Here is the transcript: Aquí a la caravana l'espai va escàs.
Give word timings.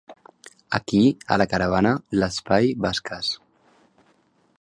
Aquí 0.77 1.01
a 1.35 1.37
la 1.41 1.47
caravana 1.51 1.91
l'espai 2.21 2.73
va 2.87 2.93
escàs. 2.99 3.31